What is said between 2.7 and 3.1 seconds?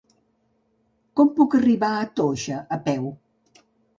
a peu?